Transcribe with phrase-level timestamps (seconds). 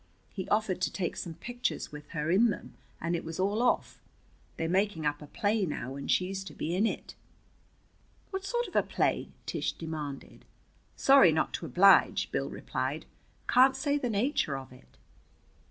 [0.31, 4.01] He offered to take some pictures with her in them, and it was all off.
[4.57, 7.13] They're making up a play now, and she's to be in it."
[8.31, 10.43] "What sort of a play?" Tish demanded.
[10.95, 13.05] "Sorry not to oblige," Bill replied.
[13.47, 14.97] "Can't say the nature of it."